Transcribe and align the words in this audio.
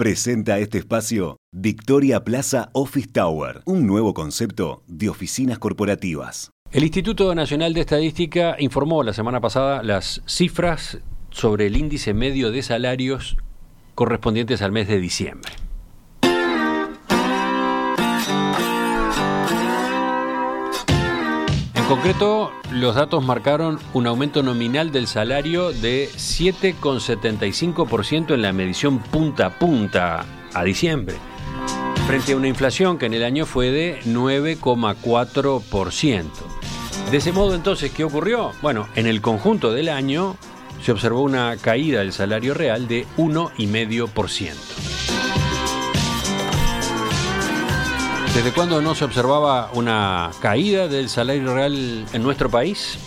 Presenta 0.00 0.58
este 0.58 0.78
espacio 0.78 1.36
Victoria 1.52 2.24
Plaza 2.24 2.70
Office 2.72 3.08
Tower, 3.12 3.60
un 3.66 3.86
nuevo 3.86 4.14
concepto 4.14 4.82
de 4.86 5.10
oficinas 5.10 5.58
corporativas. 5.58 6.52
El 6.72 6.84
Instituto 6.84 7.34
Nacional 7.34 7.74
de 7.74 7.82
Estadística 7.82 8.56
informó 8.58 9.02
la 9.02 9.12
semana 9.12 9.42
pasada 9.42 9.82
las 9.82 10.22
cifras 10.24 11.00
sobre 11.28 11.66
el 11.66 11.76
índice 11.76 12.14
medio 12.14 12.50
de 12.50 12.62
salarios 12.62 13.36
correspondientes 13.94 14.62
al 14.62 14.72
mes 14.72 14.88
de 14.88 15.00
diciembre. 15.00 15.52
Concreto, 21.90 22.52
los 22.70 22.94
datos 22.94 23.22
marcaron 23.24 23.80
un 23.94 24.06
aumento 24.06 24.44
nominal 24.44 24.92
del 24.92 25.08
salario 25.08 25.72
de 25.72 26.08
7,75% 26.08 28.32
en 28.32 28.42
la 28.42 28.52
medición 28.52 29.00
punta 29.00 29.46
a 29.46 29.58
punta 29.58 30.24
a 30.54 30.62
diciembre, 30.62 31.16
frente 32.06 32.32
a 32.32 32.36
una 32.36 32.46
inflación 32.46 32.96
que 32.96 33.06
en 33.06 33.14
el 33.14 33.24
año 33.24 33.44
fue 33.44 33.72
de 33.72 33.98
9,4%. 34.04 36.26
De 37.10 37.16
ese 37.16 37.32
modo 37.32 37.56
entonces, 37.56 37.90
¿qué 37.90 38.04
ocurrió? 38.04 38.52
Bueno, 38.62 38.86
en 38.94 39.08
el 39.08 39.20
conjunto 39.20 39.72
del 39.72 39.88
año 39.88 40.36
se 40.84 40.92
observó 40.92 41.22
una 41.22 41.56
caída 41.56 41.98
del 41.98 42.12
salario 42.12 42.54
real 42.54 42.86
de 42.86 43.04
1,5%. 43.16 44.99
¿Desde 48.40 48.54
cuándo 48.54 48.80
no 48.80 48.94
se 48.94 49.04
observaba 49.04 49.68
una 49.74 50.30
caída 50.40 50.88
del 50.88 51.10
salario 51.10 51.54
real 51.54 52.06
en 52.10 52.22
nuestro 52.22 52.48
país? 52.48 52.98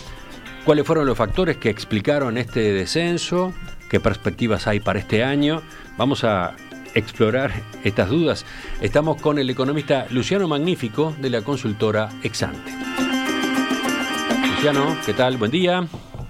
¿Cuáles 0.64 0.86
fueron 0.86 1.06
los 1.06 1.18
factores 1.18 1.56
que 1.56 1.70
explicaron 1.70 2.38
este 2.38 2.72
descenso? 2.72 3.52
¿Qué 3.90 3.98
perspectivas 3.98 4.68
hay 4.68 4.78
para 4.78 5.00
este 5.00 5.24
año? 5.24 5.60
Vamos 5.98 6.22
a 6.22 6.54
explorar 6.94 7.50
estas 7.82 8.10
dudas. 8.10 8.46
Estamos 8.80 9.20
con 9.20 9.40
el 9.40 9.50
economista 9.50 10.06
Luciano 10.10 10.46
Magnífico 10.46 11.12
de 11.18 11.30
la 11.30 11.42
consultora 11.42 12.10
Exante. 12.22 12.70
Luciano, 14.54 14.96
¿qué 15.04 15.14
tal? 15.14 15.36
Buen 15.36 15.50
día. 15.50 15.84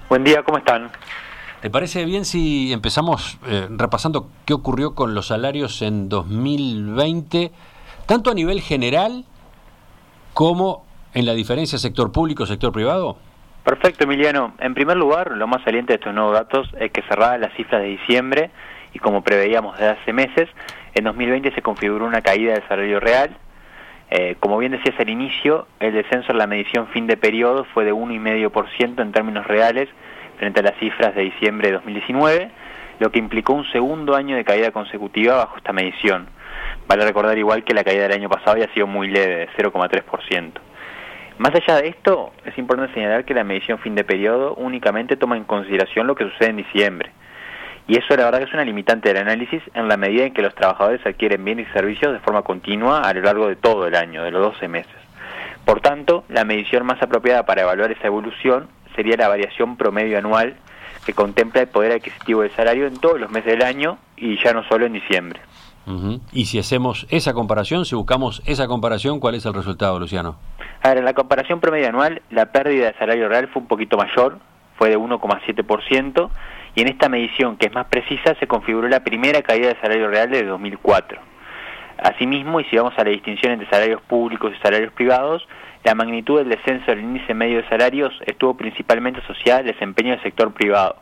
Buen 0.08 0.25
día, 0.25 0.42
¿cómo 0.42 0.56
están? 0.56 0.91
¿Te 1.60 1.69
parece 1.69 2.06
bien 2.06 2.25
si 2.25 2.72
empezamos 2.72 3.36
eh, 3.48 3.69
repasando 3.69 4.30
qué 4.47 4.55
ocurrió 4.55 4.94
con 4.94 5.14
los 5.14 5.27
salarios 5.27 5.82
en 5.82 6.08
2020? 6.08 7.52
Tanto 8.06 8.30
a 8.30 8.34
nivel 8.34 8.60
general 8.60 9.24
como 10.33 10.84
en 11.14 11.27
la 11.27 11.34
diferencia 11.34 11.78
sector 11.78 12.12
público-sector 12.12 12.72
privado? 12.72 13.16
Perfecto, 13.64 14.05
Emiliano. 14.05 14.52
En 14.58 14.74
primer 14.74 14.97
lugar, 14.97 15.30
lo 15.30 15.47
más 15.47 15.62
saliente 15.62 15.94
de 15.94 15.97
estos 15.97 16.12
nuevos 16.12 16.34
datos 16.34 16.69
es 16.78 16.91
que 16.91 17.02
cerrada 17.02 17.38
las 17.38 17.55
cifras 17.55 17.80
de 17.80 17.88
diciembre 17.88 18.50
y 18.92 18.98
como 18.98 19.22
preveíamos 19.22 19.78
desde 19.78 19.92
hace 19.92 20.12
meses, 20.12 20.48
en 20.94 21.05
2020 21.05 21.52
se 21.52 21.62
configuró 21.62 22.05
una 22.06 22.20
caída 22.20 22.52
del 22.52 22.69
salario 22.69 23.00
real. 23.00 23.36
Eh, 24.10 24.36
como 24.38 24.58
bien 24.58 24.72
decías 24.72 24.94
al 25.00 25.08
inicio, 25.08 25.66
el 25.80 25.94
descenso 25.94 26.32
en 26.32 26.38
la 26.38 26.47
medición 26.47 26.88
fin 26.88 27.06
de 27.06 27.16
periodo 27.16 27.64
fue 27.72 27.84
de 27.84 27.92
1,5% 27.92 29.00
en 29.00 29.12
términos 29.12 29.47
reales 29.47 29.88
frente 30.38 30.60
a 30.60 30.62
las 30.62 30.78
cifras 30.78 31.14
de 31.14 31.22
diciembre 31.22 31.69
de 31.69 31.75
2019, 31.75 32.50
lo 33.00 33.10
que 33.10 33.19
implicó 33.19 33.55
un 33.55 33.64
segundo 33.72 34.14
año 34.14 34.36
de 34.36 34.44
caída 34.44 34.70
consecutiva 34.72 35.36
bajo 35.36 35.56
esta 35.56 35.72
medición. 35.72 36.28
Vale 36.86 37.04
recordar 37.04 37.38
igual 37.38 37.64
que 37.64 37.74
la 37.74 37.84
caída 37.84 38.02
del 38.02 38.12
año 38.12 38.28
pasado 38.28 38.52
había 38.52 38.72
sido 38.74 38.86
muy 38.86 39.08
leve, 39.08 39.36
de 39.36 39.48
0,3%. 39.56 40.52
Más 41.38 41.54
allá 41.54 41.80
de 41.80 41.88
esto, 41.88 42.32
es 42.44 42.56
importante 42.58 42.94
señalar 42.94 43.24
que 43.24 43.34
la 43.34 43.42
medición 43.42 43.78
fin 43.78 43.94
de 43.94 44.04
periodo 44.04 44.54
únicamente 44.54 45.16
toma 45.16 45.36
en 45.36 45.44
consideración 45.44 46.06
lo 46.06 46.14
que 46.14 46.24
sucede 46.24 46.50
en 46.50 46.56
diciembre. 46.58 47.10
Y 47.88 47.98
eso 47.98 48.16
la 48.16 48.24
verdad 48.24 48.38
que 48.38 48.44
es 48.44 48.54
una 48.54 48.64
limitante 48.64 49.08
del 49.08 49.22
análisis 49.22 49.62
en 49.74 49.88
la 49.88 49.96
medida 49.96 50.24
en 50.24 50.32
que 50.32 50.42
los 50.42 50.54
trabajadores 50.54 51.04
adquieren 51.04 51.44
bienes 51.44 51.68
y 51.68 51.72
servicios 51.72 52.12
de 52.12 52.20
forma 52.20 52.42
continua 52.42 53.00
a 53.00 53.12
lo 53.12 53.20
largo 53.22 53.48
de 53.48 53.56
todo 53.56 53.86
el 53.86 53.94
año, 53.94 54.22
de 54.22 54.30
los 54.30 54.42
12 54.42 54.69
meses. 54.69 54.94
Por 55.64 55.80
tanto, 55.80 56.24
la 56.28 56.44
medición 56.44 56.86
más 56.86 57.02
apropiada 57.02 57.44
para 57.44 57.62
evaluar 57.62 57.91
esa 57.91 58.06
evolución 58.06 58.69
sería 58.94 59.16
la 59.16 59.28
variación 59.28 59.76
promedio 59.76 60.19
anual 60.19 60.56
que 61.04 61.14
contempla 61.14 61.62
el 61.62 61.69
poder 61.69 61.92
adquisitivo 61.92 62.42
del 62.42 62.53
salario 62.53 62.86
en 62.86 62.98
todos 62.98 63.20
los 63.20 63.30
meses 63.30 63.53
del 63.53 63.62
año 63.62 63.98
y 64.16 64.42
ya 64.42 64.53
no 64.53 64.62
solo 64.64 64.86
en 64.86 64.92
diciembre. 64.92 65.41
Y 66.33 66.47
si 66.47 66.59
hacemos 66.59 67.06
esa 67.11 67.34
comparación, 67.34 67.84
si 67.84 67.95
buscamos 67.95 68.43
esa 68.47 68.67
comparación, 68.67 69.21
¿cuál 69.21 69.34
es 69.34 69.45
el 69.47 69.55
resultado, 69.55 69.99
Luciano? 69.99 70.37
A 70.83 70.89
ver, 70.89 70.99
en 70.99 71.05
la 71.05 71.15
comparación 71.15 71.61
promedio 71.61 71.89
anual, 71.89 72.22
la 72.31 72.47
pérdida 72.47 72.87
de 72.87 72.99
salario 72.99 73.28
real 73.28 73.49
fue 73.49 73.62
un 73.62 73.69
poquito 73.69 73.97
mayor, 73.97 74.39
fue 74.77 74.91
de 74.91 74.99
1,7%, 74.99 76.31
y 76.75 76.83
en 76.83 76.89
esta 76.89 77.09
medición, 77.09 77.56
que 77.56 77.67
es 77.67 77.75
más 77.75 77.87
precisa, 77.87 78.34
se 78.41 78.47
configuró 78.47 78.89
la 78.89 79.05
primera 79.05 79.43
caída 79.43 79.69
de 79.69 79.81
salario 79.81 80.09
real 80.09 80.31
desde 80.31 80.47
2004. 80.47 81.21
Asimismo, 81.99 82.61
y 82.61 82.65
si 82.65 82.77
vamos 82.77 82.95
a 82.97 83.05
la 83.05 83.11
distinción 83.11 83.53
entre 83.53 83.69
salarios 83.71 84.03
públicos 84.03 84.53
y 84.55 84.61
salarios 84.61 84.93
privados, 84.93 85.47
la 85.84 85.95
magnitud 85.95 86.39
del 86.39 86.49
descenso 86.49 86.87
del 86.87 87.01
índice 87.01 87.34
medio 87.34 87.59
de 87.59 87.69
salarios 87.69 88.12
estuvo 88.27 88.56
principalmente 88.56 89.21
asociada 89.21 89.61
al 89.61 89.66
desempeño 89.66 90.11
del 90.11 90.22
sector 90.22 90.53
privado. 90.53 90.97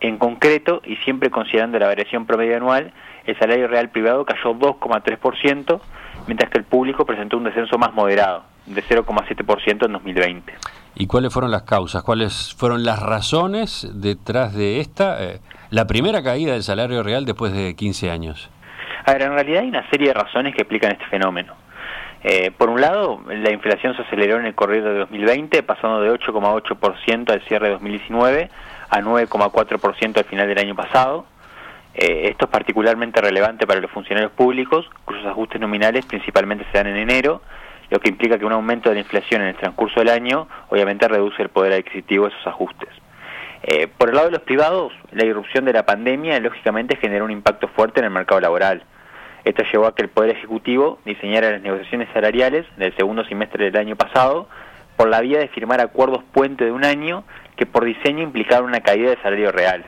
En 0.00 0.16
concreto, 0.16 0.80
y 0.84 0.96
siempre 0.96 1.30
considerando 1.30 1.78
la 1.78 1.86
variación 1.86 2.26
promedio 2.26 2.56
anual, 2.56 2.92
el 3.26 3.38
salario 3.38 3.68
real 3.68 3.90
privado 3.90 4.24
cayó 4.24 4.54
2,3%, 4.54 5.80
mientras 6.26 6.50
que 6.50 6.58
el 6.58 6.64
público 6.64 7.04
presentó 7.04 7.36
un 7.36 7.44
descenso 7.44 7.76
más 7.76 7.92
moderado, 7.92 8.44
de 8.66 8.82
0,7% 8.82 9.86
en 9.86 9.92
2020. 9.92 10.54
¿Y 10.94 11.06
cuáles 11.06 11.32
fueron 11.32 11.50
las 11.50 11.62
causas? 11.62 12.02
¿Cuáles 12.02 12.54
fueron 12.58 12.82
las 12.84 13.00
razones 13.00 13.88
detrás 13.94 14.54
de 14.54 14.80
esta, 14.80 15.22
eh, 15.22 15.40
la 15.70 15.86
primera 15.86 16.22
caída 16.22 16.52
del 16.54 16.62
salario 16.62 17.02
real 17.02 17.26
después 17.26 17.52
de 17.52 17.76
15 17.76 18.10
años? 18.10 18.50
A 19.04 19.12
ver, 19.12 19.22
en 19.22 19.32
realidad 19.32 19.62
hay 19.62 19.68
una 19.68 19.88
serie 19.90 20.08
de 20.08 20.14
razones 20.14 20.54
que 20.54 20.62
explican 20.62 20.92
este 20.92 21.06
fenómeno. 21.06 21.54
Eh, 22.22 22.50
por 22.56 22.68
un 22.68 22.80
lado, 22.80 23.20
la 23.28 23.50
inflación 23.50 23.94
se 23.96 24.02
aceleró 24.02 24.38
en 24.38 24.46
el 24.46 24.54
corrido 24.54 24.92
de 24.92 24.98
2020, 25.00 25.62
pasando 25.62 26.00
de 26.02 26.10
8,8% 26.10 27.32
al 27.32 27.42
cierre 27.46 27.68
de 27.68 27.72
2019 27.74 28.50
a 28.90 29.00
9,4% 29.00 30.18
al 30.18 30.24
final 30.24 30.48
del 30.48 30.58
año 30.58 30.74
pasado. 30.74 31.24
Eh, 31.94 32.28
esto 32.30 32.44
es 32.46 32.50
particularmente 32.50 33.20
relevante 33.20 33.66
para 33.66 33.80
los 33.80 33.90
funcionarios 33.90 34.32
públicos, 34.32 34.88
cuyos 35.04 35.24
ajustes 35.26 35.60
nominales 35.60 36.06
principalmente 36.06 36.64
se 36.70 36.78
dan 36.78 36.88
en 36.88 36.96
enero, 36.96 37.42
lo 37.88 37.98
que 37.98 38.08
implica 38.08 38.38
que 38.38 38.44
un 38.44 38.52
aumento 38.52 38.88
de 38.88 38.96
la 38.96 39.00
inflación 39.00 39.42
en 39.42 39.48
el 39.48 39.56
transcurso 39.56 40.00
del 40.00 40.10
año 40.10 40.46
obviamente 40.68 41.08
reduce 41.08 41.42
el 41.42 41.48
poder 41.48 41.72
adquisitivo 41.72 42.26
de 42.26 42.34
esos 42.34 42.46
ajustes. 42.46 42.88
Eh, 43.62 43.88
por 43.88 44.08
el 44.08 44.14
lado 44.14 44.28
de 44.28 44.32
los 44.32 44.42
privados, 44.42 44.92
la 45.12 45.24
irrupción 45.24 45.64
de 45.64 45.72
la 45.72 45.84
pandemia 45.84 46.38
lógicamente 46.40 46.96
generó 46.96 47.24
un 47.24 47.30
impacto 47.30 47.68
fuerte 47.68 48.00
en 48.00 48.06
el 48.06 48.10
mercado 48.10 48.40
laboral. 48.40 48.84
Esto 49.44 49.62
llevó 49.70 49.86
a 49.86 49.94
que 49.94 50.02
el 50.02 50.08
Poder 50.08 50.30
Ejecutivo 50.30 50.98
diseñara 51.04 51.50
las 51.50 51.62
negociaciones 51.62 52.08
salariales 52.12 52.66
del 52.76 52.94
segundo 52.96 53.24
semestre 53.24 53.64
del 53.64 53.76
año 53.76 53.96
pasado 53.96 54.48
por 55.00 55.08
la 55.08 55.22
vía 55.22 55.38
de 55.38 55.48
firmar 55.48 55.80
acuerdos 55.80 56.22
puente 56.30 56.66
de 56.66 56.72
un 56.72 56.84
año 56.84 57.24
que 57.56 57.64
por 57.64 57.86
diseño 57.86 58.22
implicaron 58.22 58.66
una 58.66 58.80
caída 58.80 59.08
de 59.08 59.16
salario 59.22 59.50
real. 59.50 59.82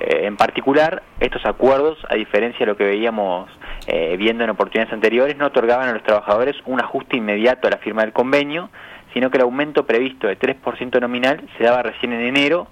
Eh, 0.00 0.26
en 0.26 0.36
particular, 0.36 1.02
estos 1.18 1.46
acuerdos, 1.46 1.96
a 2.10 2.14
diferencia 2.14 2.58
de 2.58 2.66
lo 2.66 2.76
que 2.76 2.84
veíamos 2.84 3.48
eh, 3.86 4.16
viendo 4.18 4.44
en 4.44 4.50
oportunidades 4.50 4.92
anteriores, 4.92 5.38
no 5.38 5.46
otorgaban 5.46 5.88
a 5.88 5.94
los 5.94 6.02
trabajadores 6.02 6.56
un 6.66 6.78
ajuste 6.78 7.16
inmediato 7.16 7.68
a 7.68 7.70
la 7.70 7.78
firma 7.78 8.02
del 8.02 8.12
convenio, 8.12 8.68
sino 9.14 9.30
que 9.30 9.38
el 9.38 9.44
aumento 9.44 9.86
previsto 9.86 10.26
de 10.26 10.38
3% 10.38 11.00
nominal 11.00 11.40
se 11.56 11.64
daba 11.64 11.82
recién 11.82 12.12
en 12.12 12.20
enero 12.20 12.66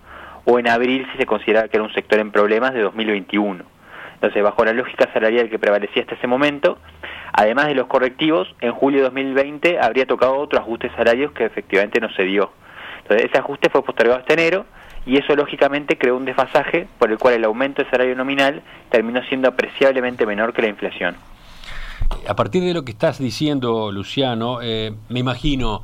o 0.44 0.58
en 0.58 0.68
abril 0.68 1.06
si 1.12 1.16
se 1.16 1.24
consideraba 1.24 1.68
que 1.68 1.78
era 1.78 1.84
un 1.84 1.94
sector 1.94 2.18
en 2.18 2.32
problemas 2.32 2.74
de 2.74 2.82
2021. 2.82 3.64
Entonces, 4.16 4.42
bajo 4.42 4.62
la 4.62 4.74
lógica 4.74 5.10
salarial 5.14 5.48
que 5.48 5.58
prevalecía 5.58 6.02
hasta 6.02 6.16
ese 6.16 6.26
momento, 6.26 6.76
además 7.32 7.66
de 7.66 7.74
los 7.74 7.86
correctivos, 7.86 8.54
en 8.60 8.72
julio 8.72 8.98
de 8.98 9.04
2020 9.04 9.80
habría 9.80 10.06
tocado 10.06 10.36
otro 10.36 10.58
ajuste 10.58 10.88
de 10.88 10.96
salarios 10.96 11.32
que 11.32 11.44
efectivamente 11.44 12.00
no 12.00 12.10
se 12.14 12.24
dio. 12.24 12.50
Entonces, 13.02 13.28
ese 13.30 13.38
ajuste 13.38 13.70
fue 13.70 13.82
postergado 13.82 14.20
hasta 14.20 14.34
enero 14.34 14.66
y 15.04 15.18
eso 15.18 15.34
lógicamente 15.34 15.98
creó 15.98 16.16
un 16.16 16.24
desfasaje 16.24 16.86
por 16.98 17.10
el 17.10 17.18
cual 17.18 17.34
el 17.34 17.44
aumento 17.44 17.82
de 17.82 17.90
salario 17.90 18.14
nominal 18.14 18.62
terminó 18.90 19.22
siendo 19.24 19.48
apreciablemente 19.48 20.26
menor 20.26 20.52
que 20.52 20.62
la 20.62 20.68
inflación. 20.68 21.16
A 22.28 22.36
partir 22.36 22.62
de 22.62 22.74
lo 22.74 22.84
que 22.84 22.92
estás 22.92 23.18
diciendo, 23.18 23.90
Luciano, 23.90 24.60
eh, 24.62 24.92
me 25.08 25.20
imagino 25.20 25.82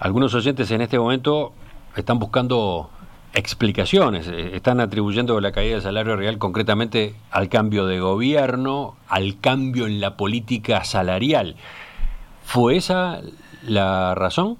algunos 0.00 0.34
oyentes 0.34 0.70
en 0.70 0.80
este 0.80 0.98
momento 0.98 1.52
están 1.96 2.18
buscando 2.18 2.90
explicaciones, 3.34 4.28
eh, 4.28 4.50
están 4.54 4.80
atribuyendo 4.80 5.40
la 5.40 5.52
caída 5.52 5.74
del 5.74 5.82
salario 5.82 6.16
real 6.16 6.38
concretamente 6.38 7.14
al 7.30 7.48
cambio 7.48 7.86
de 7.86 8.00
gobierno, 8.00 8.96
al 9.08 9.40
cambio 9.40 9.86
en 9.86 10.00
la 10.00 10.16
política 10.16 10.84
salarial. 10.84 11.56
¿Fue 12.44 12.76
esa 12.76 13.20
la 13.62 14.14
razón? 14.14 14.56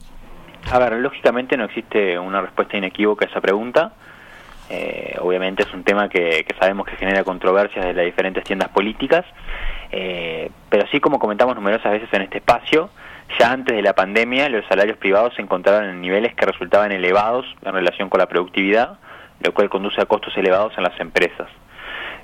A 0.71 0.79
ver, 0.79 0.93
lógicamente 0.95 1.57
no 1.57 1.65
existe 1.65 2.19
una 2.19 2.41
respuesta 2.41 2.77
inequívoca 2.77 3.27
a 3.27 3.29
esa 3.29 3.41
pregunta. 3.41 3.93
Eh, 4.71 5.17
obviamente 5.21 5.65
es 5.65 5.75
un 5.75 5.85
tema 5.85 6.09
que, 6.09 6.47
sabemos 6.59 6.87
que 6.87 6.97
genera 6.97 7.25
controversias 7.25 7.85
de 7.85 7.93
las 7.93 8.05
diferentes 8.05 8.45
tiendas 8.45 8.69
políticas, 8.71 9.27
eh, 9.91 10.51
pero 10.71 10.85
así 10.85 11.01
como 11.01 11.19
comentamos 11.19 11.55
numerosas 11.57 11.93
veces 11.93 12.09
en 12.13 12.23
este 12.23 12.39
espacio, 12.39 12.89
ya 13.39 13.53
antes 13.53 13.75
de 13.75 13.83
la 13.83 13.95
pandemia 13.95 14.49
los 14.49 14.65
salarios 14.67 14.97
privados 14.97 15.35
se 15.35 15.43
encontraban 15.43 15.89
en 15.89 16.01
niveles 16.01 16.35
que 16.35 16.47
resultaban 16.47 16.93
elevados 16.93 17.47
en 17.65 17.73
relación 17.73 18.09
con 18.09 18.19
la 18.19 18.29
productividad, 18.29 18.99
lo 19.41 19.53
cual 19.55 19.69
conduce 19.69 20.01
a 20.01 20.07
costos 20.07 20.37
elevados 20.37 20.73
en 20.77 20.85
las 20.85 20.99
empresas. 21.01 21.49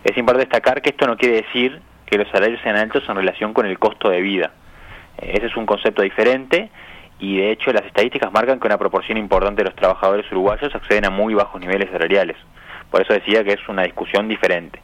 Es 0.04 0.16
importante 0.16 0.46
destacar 0.46 0.82
que 0.82 0.90
esto 0.90 1.06
no 1.06 1.16
quiere 1.16 1.42
decir 1.42 1.80
que 2.06 2.18
los 2.18 2.28
salarios 2.28 2.60
sean 2.62 2.76
altos 2.76 3.04
en 3.08 3.16
relación 3.16 3.52
con 3.52 3.66
el 3.66 3.78
costo 3.78 4.08
de 4.08 4.20
vida. 4.20 4.52
Eh, 5.18 5.32
ese 5.34 5.46
es 5.46 5.56
un 5.56 5.66
concepto 5.66 6.02
diferente 6.02 6.70
y 7.18 7.38
de 7.38 7.50
hecho 7.50 7.72
las 7.72 7.84
estadísticas 7.84 8.32
marcan 8.32 8.60
que 8.60 8.66
una 8.66 8.78
proporción 8.78 9.18
importante 9.18 9.62
de 9.62 9.70
los 9.70 9.76
trabajadores 9.76 10.30
uruguayos 10.30 10.74
acceden 10.74 11.06
a 11.06 11.10
muy 11.10 11.34
bajos 11.34 11.60
niveles 11.60 11.90
salariales. 11.90 12.36
Por 12.90 13.02
eso 13.02 13.12
decía 13.12 13.44
que 13.44 13.52
es 13.52 13.68
una 13.68 13.82
discusión 13.82 14.28
diferente. 14.28 14.80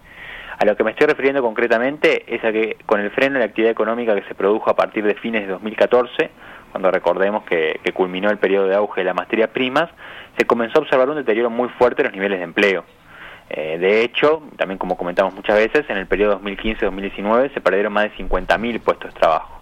A 0.59 0.65
lo 0.65 0.77
que 0.77 0.85
me 0.85 0.93
estoy 0.93 1.07
refiriendo 1.07 1.43
concretamente 1.43 2.25
es 2.35 2.45
a 2.45 2.53
que 2.53 2.77
con 2.87 3.01
el 3.01 3.11
freno 3.11 3.35
de 3.35 3.41
la 3.41 3.47
actividad 3.47 3.73
económica 3.73 4.15
que 4.15 4.27
se 4.29 4.35
produjo 4.35 4.71
a 4.71 4.77
partir 4.77 5.05
de 5.05 5.15
fines 5.15 5.43
de 5.43 5.49
2014, 5.49 6.31
cuando 6.71 6.91
recordemos 6.91 7.45
que, 7.45 7.81
culminó 7.93 8.31
el 8.31 8.39
periodo 8.39 8.67
de 8.67 8.75
auge 8.75 9.01
de 9.01 9.05
las 9.05 9.15
materias 9.15 9.51
primas, 9.51 9.91
se 10.37 10.45
comenzó 10.45 10.79
a 10.79 10.83
observar 10.83 11.09
un 11.09 11.17
deterioro 11.17 11.51
muy 11.51 11.69
fuerte 11.71 12.03
en 12.03 12.07
los 12.07 12.15
niveles 12.15 12.39
de 12.39 12.45
empleo. 12.45 12.85
Eh, 13.51 13.79
de 13.79 14.03
hecho, 14.03 14.43
también 14.57 14.79
como 14.79 14.97
comentamos 14.97 15.35
muchas 15.35 15.57
veces, 15.57 15.85
en 15.89 15.99
el 15.99 16.07
periodo 16.07 16.41
2015-2019 16.41 17.53
se 17.53 17.61
perdieron 17.61 17.93
más 17.93 18.05
de 18.05 18.25
50.000 18.25 18.81
puestos 18.81 19.13
de 19.13 19.21
trabajo. 19.21 19.61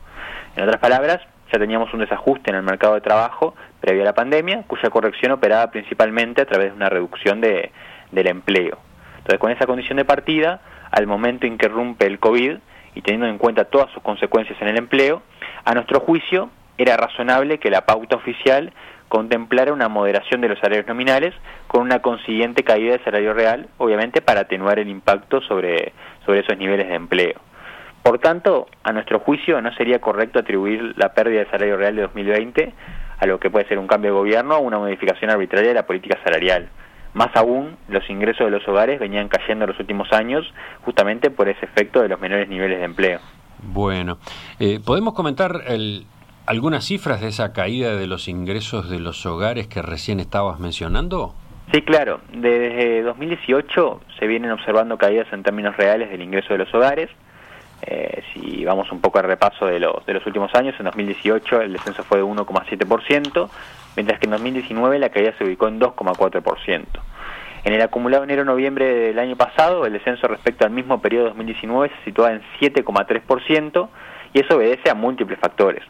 En 0.56 0.62
otras 0.62 0.80
palabras, 0.80 1.20
ya 1.52 1.58
teníamos 1.58 1.92
un 1.92 2.00
desajuste 2.00 2.50
en 2.50 2.56
el 2.56 2.62
mercado 2.62 2.94
de 2.94 3.00
trabajo 3.00 3.54
previo 3.80 4.02
a 4.02 4.06
la 4.06 4.14
pandemia, 4.14 4.62
cuya 4.66 4.88
corrección 4.88 5.32
operaba 5.32 5.70
principalmente 5.70 6.42
a 6.42 6.46
través 6.46 6.70
de 6.70 6.76
una 6.76 6.88
reducción 6.88 7.40
de, 7.40 7.72
del 8.10 8.26
empleo. 8.28 8.78
Entonces, 9.18 9.38
con 9.38 9.50
esa 9.50 9.66
condición 9.66 9.98
de 9.98 10.04
partida, 10.04 10.60
al 10.92 11.06
momento 11.06 11.46
en 11.46 11.58
que 11.58 11.68
rompe 11.68 12.06
el 12.06 12.20
COVID 12.20 12.58
y 12.94 13.02
teniendo 13.02 13.26
en 13.26 13.38
cuenta 13.38 13.64
todas 13.64 13.90
sus 13.92 14.02
consecuencias 14.02 14.60
en 14.62 14.68
el 14.68 14.78
empleo, 14.78 15.22
a 15.64 15.74
nuestro 15.74 16.00
juicio 16.00 16.50
era 16.78 16.96
razonable 16.96 17.58
que 17.58 17.70
la 17.70 17.86
pauta 17.86 18.16
oficial 18.16 18.72
contemplara 19.08 19.72
una 19.72 19.88
moderación 19.88 20.40
de 20.40 20.48
los 20.48 20.58
salarios 20.58 20.86
nominales 20.86 21.34
con 21.66 21.82
una 21.82 22.00
consiguiente 22.00 22.62
caída 22.62 22.92
del 22.92 23.04
salario 23.04 23.34
real, 23.34 23.68
obviamente 23.78 24.22
para 24.22 24.42
atenuar 24.42 24.78
el 24.78 24.88
impacto 24.88 25.40
sobre, 25.42 25.92
sobre 26.24 26.40
esos 26.40 26.56
niveles 26.56 26.88
de 26.88 26.94
empleo. 26.94 27.34
Por 28.02 28.18
tanto, 28.18 28.68
a 28.82 28.92
nuestro 28.92 29.20
juicio 29.20 29.60
no 29.60 29.72
sería 29.74 30.00
correcto 30.00 30.38
atribuir 30.38 30.94
la 30.96 31.12
pérdida 31.14 31.40
del 31.40 31.50
salario 31.50 31.76
real 31.76 31.96
de 31.96 32.02
2020 32.02 32.72
a 33.18 33.26
lo 33.26 33.38
que 33.38 33.50
puede 33.50 33.68
ser 33.68 33.78
un 33.78 33.86
cambio 33.86 34.10
de 34.10 34.18
gobierno 34.18 34.56
o 34.56 34.60
una 34.60 34.78
modificación 34.78 35.30
arbitraria 35.30 35.68
de 35.68 35.74
la 35.74 35.86
política 35.86 36.18
salarial. 36.24 36.68
Más 37.14 37.34
aún, 37.36 37.76
los 37.88 38.08
ingresos 38.08 38.46
de 38.46 38.50
los 38.50 38.66
hogares 38.66 38.98
venían 38.98 39.28
cayendo 39.28 39.64
en 39.64 39.70
los 39.70 39.80
últimos 39.80 40.10
años 40.12 40.52
justamente 40.84 41.30
por 41.30 41.48
ese 41.48 41.66
efecto 41.66 42.00
de 42.00 42.08
los 42.08 42.20
menores 42.20 42.48
niveles 42.48 42.78
de 42.78 42.84
empleo. 42.84 43.20
Bueno, 43.62 44.18
eh, 44.58 44.80
¿podemos 44.84 45.14
comentar 45.14 45.62
algunas 46.46 46.84
cifras 46.84 47.20
de 47.20 47.28
esa 47.28 47.52
caída 47.52 47.96
de 47.96 48.06
los 48.06 48.28
ingresos 48.28 48.90
de 48.90 48.98
los 48.98 49.24
hogares 49.26 49.68
que 49.68 49.82
recién 49.82 50.20
estabas 50.20 50.58
mencionando? 50.58 51.34
Sí, 51.72 51.82
claro. 51.82 52.20
Desde 52.32 53.02
2018 53.02 54.00
se 54.18 54.26
vienen 54.26 54.50
observando 54.50 54.98
caídas 54.98 55.32
en 55.32 55.42
términos 55.42 55.76
reales 55.76 56.10
del 56.10 56.22
ingreso 56.22 56.54
de 56.54 56.58
los 56.58 56.74
hogares. 56.74 57.08
Eh, 57.84 58.22
si 58.32 58.64
vamos 58.64 58.90
un 58.92 59.00
poco 59.00 59.18
al 59.18 59.24
repaso 59.24 59.66
de, 59.66 59.80
de 59.80 60.14
los 60.14 60.26
últimos 60.26 60.54
años, 60.54 60.74
en 60.78 60.84
2018 60.86 61.62
el 61.62 61.72
descenso 61.72 62.02
fue 62.04 62.18
de 62.18 62.24
1,7%, 62.24 63.50
mientras 63.96 64.18
que 64.18 64.26
en 64.26 64.32
2019 64.32 64.98
la 64.98 65.10
caída 65.10 65.32
se 65.38 65.44
ubicó 65.44 65.68
en 65.68 65.80
2,4%. 65.80 66.84
En 67.64 67.74
el 67.74 67.82
acumulado 67.82 68.24
enero-noviembre 68.24 68.86
del 68.86 69.18
año 69.18 69.36
pasado, 69.36 69.86
el 69.86 69.92
descenso 69.92 70.26
respecto 70.26 70.64
al 70.64 70.72
mismo 70.72 71.00
periodo 71.00 71.24
de 71.24 71.30
2019 71.30 71.90
se 71.96 72.04
situaba 72.04 72.32
en 72.32 72.42
7,3% 72.60 73.88
y 74.32 74.40
eso 74.40 74.56
obedece 74.56 74.90
a 74.90 74.94
múltiples 74.94 75.38
factores. 75.38 75.84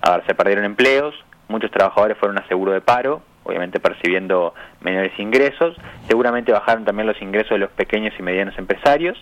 A 0.00 0.12
ver, 0.12 0.26
se 0.26 0.34
perdieron 0.34 0.64
empleos, 0.64 1.14
muchos 1.48 1.70
trabajadores 1.70 2.16
fueron 2.18 2.38
a 2.38 2.46
seguro 2.46 2.72
de 2.72 2.80
paro, 2.80 3.22
obviamente 3.42 3.80
percibiendo 3.80 4.54
menores 4.80 5.12
ingresos, 5.18 5.76
seguramente 6.06 6.52
bajaron 6.52 6.84
también 6.84 7.08
los 7.08 7.20
ingresos 7.20 7.50
de 7.50 7.58
los 7.58 7.70
pequeños 7.70 8.14
y 8.18 8.22
medianos 8.22 8.56
empresarios 8.56 9.18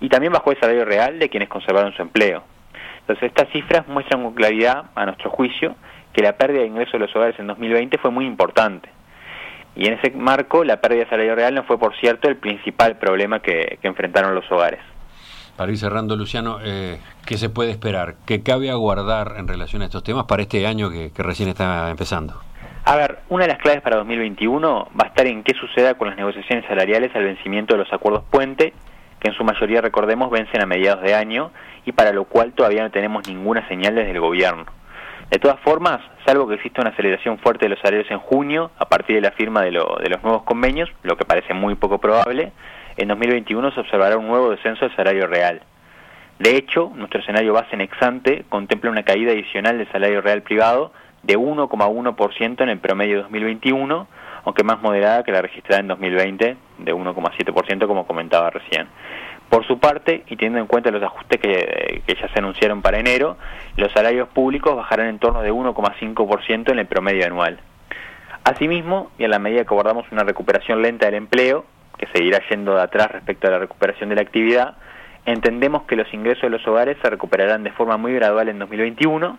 y 0.00 0.08
también 0.08 0.32
bajó 0.32 0.50
el 0.52 0.60
salario 0.60 0.84
real 0.84 1.18
de 1.18 1.30
quienes 1.30 1.48
conservaron 1.48 1.94
su 1.94 2.02
empleo. 2.02 2.42
Entonces 3.00 3.24
estas 3.24 3.48
cifras 3.50 3.88
muestran 3.88 4.22
con 4.22 4.34
claridad, 4.34 4.84
a 4.94 5.06
nuestro 5.06 5.30
juicio, 5.30 5.76
que 6.12 6.22
la 6.22 6.36
pérdida 6.36 6.60
de 6.60 6.66
ingresos 6.66 6.92
de 6.92 6.98
los 7.00 7.14
hogares 7.16 7.38
en 7.38 7.46
2020 7.46 7.98
fue 7.98 8.10
muy 8.10 8.26
importante. 8.26 8.88
Y 9.74 9.86
en 9.86 9.94
ese 9.94 10.10
marco, 10.10 10.64
la 10.64 10.80
pérdida 10.80 11.04
de 11.04 11.10
salario 11.10 11.34
real 11.34 11.54
no 11.54 11.64
fue, 11.64 11.78
por 11.78 11.96
cierto, 11.96 12.28
el 12.28 12.36
principal 12.36 12.98
problema 12.98 13.40
que, 13.40 13.78
enfrentaron 13.82 14.34
los 14.34 14.50
hogares. 14.50 14.80
Para 15.56 15.70
ir 15.70 15.78
cerrando, 15.78 16.16
Luciano, 16.16 16.58
eh, 16.62 16.98
¿qué 17.26 17.38
se 17.38 17.48
puede 17.48 17.70
esperar? 17.70 18.14
¿Qué 18.26 18.42
cabe 18.42 18.70
aguardar 18.70 19.34
en 19.38 19.48
relación 19.48 19.82
a 19.82 19.86
estos 19.86 20.02
temas 20.02 20.24
para 20.24 20.42
este 20.42 20.66
año 20.66 20.90
que, 20.90 21.10
que 21.10 21.22
recién 21.22 21.48
está 21.48 21.90
empezando? 21.90 22.40
A 22.84 22.96
ver, 22.96 23.20
una 23.28 23.44
de 23.44 23.52
las 23.52 23.58
claves 23.58 23.80
para 23.80 23.96
2021 23.98 24.88
va 25.00 25.04
a 25.04 25.08
estar 25.08 25.26
en 25.26 25.44
qué 25.44 25.54
suceda 25.54 25.94
con 25.94 26.08
las 26.08 26.16
negociaciones 26.16 26.64
salariales 26.66 27.14
al 27.14 27.24
vencimiento 27.24 27.74
de 27.74 27.84
los 27.84 27.92
acuerdos 27.92 28.24
puente, 28.28 28.72
que 29.20 29.28
en 29.28 29.34
su 29.34 29.44
mayoría, 29.44 29.80
recordemos, 29.80 30.30
vencen 30.30 30.62
a 30.62 30.66
mediados 30.66 31.02
de 31.02 31.14
año 31.14 31.52
y 31.86 31.92
para 31.92 32.12
lo 32.12 32.24
cual 32.24 32.52
todavía 32.52 32.82
no 32.82 32.90
tenemos 32.90 33.26
ninguna 33.28 33.66
señal 33.68 33.94
desde 33.94 34.10
el 34.10 34.20
gobierno. 34.20 34.66
De 35.32 35.38
todas 35.38 35.58
formas, 35.60 36.02
salvo 36.26 36.46
que 36.46 36.56
exista 36.56 36.82
una 36.82 36.90
aceleración 36.90 37.38
fuerte 37.38 37.64
de 37.64 37.70
los 37.70 37.78
salarios 37.78 38.10
en 38.10 38.18
junio, 38.18 38.70
a 38.76 38.84
partir 38.84 39.16
de 39.16 39.22
la 39.22 39.30
firma 39.30 39.62
de, 39.62 39.70
los 39.70 40.22
nuevos 40.22 40.42
convenios, 40.42 40.90
lo 41.04 41.16
que 41.16 41.24
parece 41.24 41.54
muy 41.54 41.74
poco 41.74 41.96
probable, 41.96 42.52
en 42.98 43.08
2021 43.08 43.72
se 43.72 43.80
observará 43.80 44.18
un 44.18 44.28
nuevo 44.28 44.50
descenso 44.50 44.84
del 44.84 44.94
salario 44.94 45.26
real. 45.26 45.62
De 46.38 46.54
hecho, 46.54 46.92
nuestro 46.94 47.20
escenario 47.20 47.54
base 47.54 47.74
en 47.74 47.80
exante 47.80 48.44
contempla 48.50 48.90
una 48.90 49.04
caída 49.04 49.32
adicional 49.32 49.78
del 49.78 49.90
salario 49.90 50.20
real 50.20 50.42
privado 50.42 50.92
de 51.22 51.38
1,1% 51.38 52.62
en 52.62 52.68
el 52.68 52.78
promedio 52.78 53.16
de 53.16 53.22
2021, 53.22 54.06
aunque 54.44 54.64
más 54.64 54.82
moderada 54.82 55.22
que 55.22 55.32
la 55.32 55.40
registrada 55.40 55.80
en 55.80 55.88
2020 55.88 56.56
de 56.76 56.94
1,7% 56.94 57.86
como 57.86 58.06
comentaba 58.06 58.50
recién. 58.50 58.86
Por 59.52 59.66
su 59.66 59.78
parte, 59.78 60.24
y 60.30 60.36
teniendo 60.36 60.60
en 60.60 60.66
cuenta 60.66 60.90
los 60.90 61.02
ajustes 61.02 61.38
que, 61.38 62.02
ya 62.06 62.28
se 62.28 62.38
anunciaron 62.38 62.80
para 62.80 62.98
enero, 62.98 63.36
los 63.76 63.92
salarios 63.92 64.26
públicos 64.28 64.74
bajarán 64.74 65.08
en 65.08 65.18
torno 65.18 65.42
de 65.42 65.52
1,5% 65.52 66.72
en 66.72 66.78
el 66.78 66.86
promedio 66.86 67.26
anual. 67.26 67.60
Asimismo, 68.44 69.10
y 69.18 69.24
a 69.24 69.28
la 69.28 69.38
medida 69.38 69.64
que 69.64 69.74
abordamos 69.74 70.10
una 70.10 70.24
recuperación 70.24 70.80
lenta 70.80 71.04
del 71.04 71.16
empleo, 71.16 71.66
que 71.98 72.06
seguirá 72.14 72.40
yendo 72.48 72.76
de 72.76 72.80
atrás 72.80 73.10
respecto 73.10 73.46
a 73.46 73.50
la 73.50 73.58
recuperación 73.58 74.08
de 74.08 74.14
la 74.14 74.22
actividad, 74.22 74.76
entendemos 75.26 75.82
que 75.82 75.96
los 75.96 76.14
ingresos 76.14 76.44
de 76.44 76.48
los 76.48 76.66
hogares 76.66 76.96
se 77.02 77.10
recuperarán 77.10 77.62
de 77.62 77.72
forma 77.72 77.98
muy 77.98 78.14
gradual 78.14 78.48
en 78.48 78.58
2021, 78.58 79.36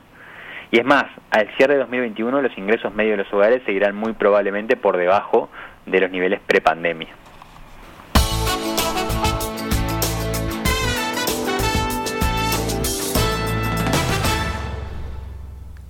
y 0.69 0.77
es 0.77 0.86
más, 0.86 1.06
al 1.31 1.50
cierre 1.57 1.74
de 1.74 1.80
2021 1.80 2.39
los 2.39 2.56
ingresos 2.56 2.94
medios 2.94 3.18
de 3.18 3.24
los 3.24 3.33
hogares 3.33 3.63
seguirán 3.65 3.95
muy 3.95 4.13
probablemente 4.13 4.75
por 4.75 4.95
debajo 4.95 5.50
de 5.88 6.01
los 6.01 6.12
niveles 6.12 6.39
prepandemia. 6.45 7.10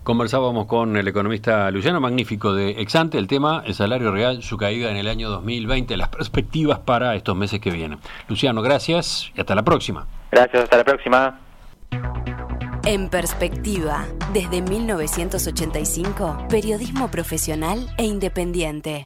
Conversábamos 0.04 0.68
con 0.68 0.98
el 0.98 1.08
economista 1.08 1.72
Luciano 1.72 2.02
Magnífico 2.02 2.54
de 2.54 2.82
Exante, 2.82 3.18
el 3.18 3.28
tema, 3.28 3.64
el 3.66 3.74
salario 3.74 4.12
real, 4.12 4.44
su 4.44 4.58
caída 4.58 4.92
en 4.92 4.98
el 4.98 5.08
año 5.08 5.30
2020, 5.30 5.96
las 5.96 6.10
perspectivas 6.10 6.80
para 6.80 7.16
estos 7.16 7.38
meses 7.38 7.62
que 7.62 7.72
vienen. 7.72 8.00
Luciano, 8.28 8.62
gracias 8.62 9.32
y 9.34 9.40
hasta 9.40 9.56
la 9.56 9.64
próxima. 9.64 10.06
Gracias, 10.30 10.64
hasta 10.64 10.78
la 10.78 10.84
próxima. 10.84 11.40
En 12.86 13.08
perspectiva, 13.08 14.06
desde 14.34 14.62
1985, 14.62 16.48
periodismo 16.50 17.10
profesional 17.10 17.88
e 17.98 18.04
independiente. 18.04 19.02